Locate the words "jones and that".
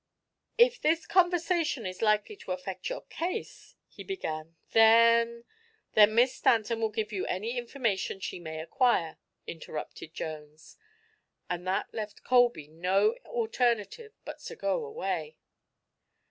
10.15-11.93